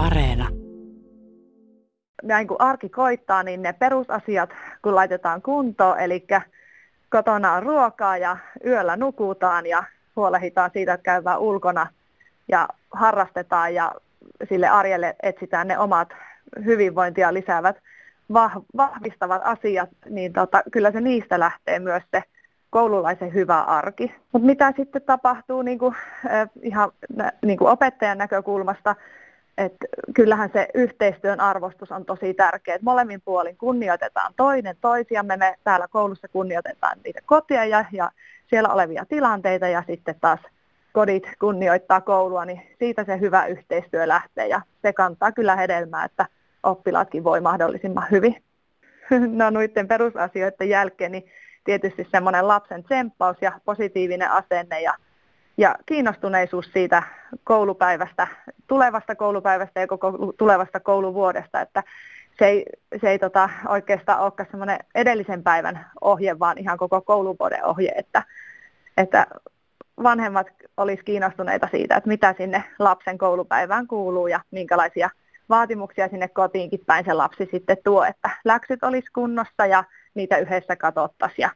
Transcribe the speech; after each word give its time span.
Areena. 0.00 0.48
Näin 2.22 2.48
kun 2.48 2.56
arki 2.60 2.88
koittaa, 2.88 3.42
niin 3.42 3.62
ne 3.62 3.72
perusasiat 3.72 4.50
kun 4.82 4.94
laitetaan 4.94 5.42
kuntoon, 5.42 6.00
eli 6.00 6.26
kotona 7.10 7.52
on 7.52 7.62
ruokaa 7.62 8.16
ja 8.16 8.36
yöllä 8.66 8.96
nukutaan 8.96 9.66
ja 9.66 9.84
huolehditaan 10.16 10.70
siitä, 10.72 10.92
että 10.92 11.04
käydään 11.04 11.38
ulkona 11.38 11.86
ja 12.48 12.68
harrastetaan 12.90 13.74
ja 13.74 13.92
sille 14.48 14.68
arjelle 14.68 15.16
etsitään 15.22 15.68
ne 15.68 15.78
omat 15.78 16.08
hyvinvointia 16.64 17.34
lisäävät 17.34 17.76
vahvistavat 18.76 19.42
asiat, 19.44 19.90
niin 20.08 20.32
tota, 20.32 20.62
kyllä 20.72 20.90
se 20.90 21.00
niistä 21.00 21.40
lähtee 21.40 21.78
myös 21.78 22.02
se 22.10 22.22
koululaisen 22.70 23.34
hyvä 23.34 23.62
arki. 23.62 24.14
Mutta 24.32 24.46
mitä 24.46 24.72
sitten 24.76 25.02
tapahtuu 25.02 25.62
niin 25.62 25.78
kuin, 25.78 25.94
ihan 26.62 26.92
niin 27.44 27.58
kuin 27.58 27.68
opettajan 27.70 28.18
näkökulmasta, 28.18 28.96
että 29.60 29.86
kyllähän 30.14 30.50
se 30.52 30.68
yhteistyön 30.74 31.40
arvostus 31.40 31.92
on 31.92 32.04
tosi 32.04 32.34
tärkeä. 32.34 32.74
Et 32.74 32.82
molemmin 32.82 33.20
puolin 33.24 33.56
kunnioitetaan 33.56 34.32
toinen 34.36 34.76
toisiamme. 34.80 35.36
Me 35.36 35.56
täällä 35.64 35.88
koulussa 35.88 36.28
kunnioitetaan 36.28 36.98
niitä 37.04 37.20
kotia 37.26 37.64
ja, 37.64 37.84
ja 37.92 38.10
siellä 38.46 38.68
olevia 38.68 39.04
tilanteita 39.08 39.68
ja 39.68 39.84
sitten 39.86 40.14
taas 40.20 40.40
kodit 40.92 41.24
kunnioittaa 41.38 42.00
koulua, 42.00 42.44
niin 42.44 42.62
siitä 42.78 43.04
se 43.04 43.20
hyvä 43.20 43.46
yhteistyö 43.46 44.08
lähtee 44.08 44.46
ja 44.46 44.60
se 44.82 44.92
kantaa 44.92 45.32
kyllä 45.32 45.56
hedelmää, 45.56 46.04
että 46.04 46.26
oppilaatkin 46.62 47.24
voi 47.24 47.40
mahdollisimman 47.40 48.06
hyvin. 48.10 48.42
No 49.36 49.50
noiden 49.50 49.88
perusasioiden 49.88 50.68
jälkeen 50.68 51.12
niin 51.12 51.30
tietysti 51.64 52.08
semmoinen 52.10 52.48
lapsen 52.48 52.84
tsemppaus 52.84 53.36
ja 53.40 53.52
positiivinen 53.64 54.30
asenne 54.30 54.80
ja, 54.80 54.94
ja 55.60 55.74
kiinnostuneisuus 55.86 56.72
siitä 56.72 57.02
koulupäivästä, 57.44 58.26
tulevasta 58.66 59.14
koulupäivästä 59.16 59.80
ja 59.80 59.86
koko 59.86 60.32
tulevasta 60.38 60.80
kouluvuodesta, 60.80 61.60
että 61.60 61.82
se 62.38 62.46
ei, 62.46 62.66
se 63.00 63.10
ei 63.10 63.18
tota, 63.18 63.50
oikeastaan 63.68 64.20
olekaan 64.20 64.48
semmoinen 64.50 64.78
edellisen 64.94 65.42
päivän 65.42 65.86
ohje, 66.00 66.38
vaan 66.38 66.58
ihan 66.58 66.78
koko 66.78 67.00
kouluvuoden 67.00 67.64
ohje, 67.64 67.92
että, 67.96 68.22
että 68.96 69.26
vanhemmat 70.02 70.46
olisi 70.76 71.04
kiinnostuneita 71.04 71.68
siitä, 71.70 71.96
että 71.96 72.08
mitä 72.08 72.34
sinne 72.38 72.64
lapsen 72.78 73.18
koulupäivään 73.18 73.86
kuuluu 73.86 74.26
ja 74.26 74.40
minkälaisia 74.50 75.10
vaatimuksia 75.48 76.08
sinne 76.08 76.28
kotiinkin 76.28 76.80
päin 76.86 77.04
se 77.04 77.12
lapsi 77.12 77.48
sitten 77.50 77.76
tuo, 77.84 78.04
että 78.04 78.30
läksyt 78.44 78.84
olisi 78.84 79.12
kunnossa 79.12 79.66
ja 79.66 79.84
niitä 80.14 80.36
yhdessä 80.36 80.76
katsottaisiin 80.76 81.42
ja 81.42 81.50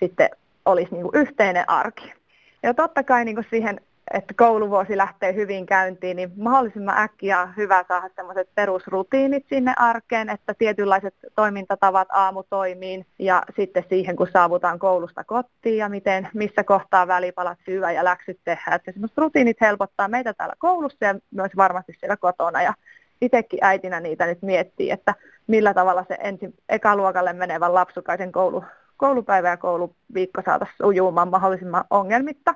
sitten 0.00 0.30
olisi 0.64 0.92
niin 0.92 1.02
kuin 1.02 1.14
yhteinen 1.14 1.70
arki. 1.70 2.25
Ja 2.62 2.74
totta 2.74 3.02
kai 3.02 3.24
niin 3.24 3.34
kuin 3.34 3.46
siihen, 3.50 3.80
että 4.14 4.34
kouluvuosi 4.34 4.96
lähtee 4.96 5.34
hyvin 5.34 5.66
käyntiin, 5.66 6.16
niin 6.16 6.32
mahdollisimman 6.36 6.98
äkkiä 6.98 7.40
on 7.40 7.56
hyvä 7.56 7.84
saada 7.88 8.08
sellaiset 8.16 8.48
perusrutiinit 8.54 9.46
sinne 9.48 9.74
arkeen, 9.76 10.28
että 10.28 10.54
tietynlaiset 10.54 11.14
toimintatavat 11.34 12.08
aamutoimiin 12.10 13.06
ja 13.18 13.42
sitten 13.56 13.84
siihen, 13.88 14.16
kun 14.16 14.28
saavutaan 14.32 14.78
koulusta 14.78 15.24
kotiin 15.24 15.76
ja 15.76 15.88
miten, 15.88 16.28
missä 16.34 16.64
kohtaa 16.64 17.06
välipalat 17.06 17.58
syödä 17.64 17.92
ja 17.92 18.04
läksyt 18.04 18.40
tehdä. 18.44 18.74
Että 18.74 18.92
rutiinit 19.16 19.60
helpottaa 19.60 20.08
meitä 20.08 20.34
täällä 20.34 20.54
koulussa 20.58 21.04
ja 21.04 21.14
myös 21.30 21.52
varmasti 21.56 21.96
siellä 22.00 22.16
kotona. 22.16 22.62
Ja 22.62 22.74
itsekin 23.20 23.58
äitinä 23.62 24.00
niitä 24.00 24.26
nyt 24.26 24.42
miettii, 24.42 24.90
että 24.90 25.14
millä 25.46 25.74
tavalla 25.74 26.04
se 26.08 26.18
ensin 26.20 26.54
ekaluokalle 26.68 27.32
menevän 27.32 27.74
lapsukaisen 27.74 28.32
koulu, 28.32 28.64
koulupäivä 28.96 29.48
ja 29.48 29.56
kouluviikko 29.56 30.42
saataisiin 30.44 30.76
sujumaan 30.76 31.30
mahdollisimman 31.30 31.84
ongelmitta. 31.90 32.54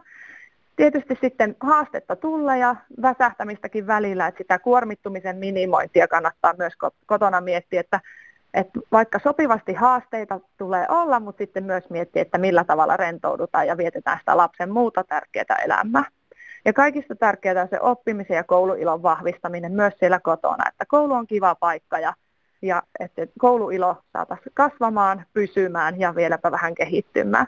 Tietysti 0.77 1.19
sitten 1.20 1.56
haastetta 1.60 2.16
tulla 2.16 2.56
ja 2.56 2.77
väsähtämistäkin 3.02 3.86
välillä, 3.86 4.27
että 4.27 4.38
sitä 4.38 4.58
kuormittumisen 4.58 5.36
minimointia 5.36 6.08
kannattaa 6.08 6.55
myös 6.58 6.72
kotona 7.06 7.41
miettiä, 7.41 7.80
että, 7.80 8.00
että 8.55 8.80
vaikka 8.92 9.18
sopivasti 9.18 9.74
haasteita 9.74 10.41
tulee 10.58 10.86
olla, 10.88 11.20
mutta 11.20 11.38
sitten 11.38 11.64
myös 11.64 11.90
miettiä, 11.90 12.23
että 12.23 12.39
millä 12.39 12.64
tavalla 12.64 12.96
rentoudutaan 12.96 13.67
ja 13.67 13.77
vietetään 13.77 14.18
sitä 14.18 14.36
lapsen 14.36 14.72
muuta 14.72 15.05
tärkeää 15.05 15.58
elämää. 15.64 16.05
Ja 16.64 16.72
kaikista 16.72 17.14
tärkeää 17.14 17.62
on 17.62 17.68
se 17.68 17.80
oppimisen 17.80 18.36
ja 18.36 18.45
kouluilon 18.45 19.02
vahvistaminen 19.02 19.72
myös 19.72 19.95
siellä 19.98 20.20
kotona, 20.20 20.68
että 20.68 20.84
koulu 20.89 21.14
on 21.14 21.27
kiva 21.27 21.55
paikka 21.55 21.98
ja, 21.98 22.14
ja 22.62 22.82
että 23.00 23.26
kouluilo 23.38 23.96
saataisiin 24.12 24.52
kasvamaan, 24.54 25.26
pysymään 25.32 26.00
ja 26.00 26.14
vieläpä 26.14 26.50
vähän 26.50 26.74
kehittymään. 26.74 27.46